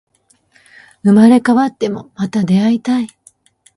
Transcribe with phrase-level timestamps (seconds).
[1.03, 3.07] 生まれ変わっても、また出会いたい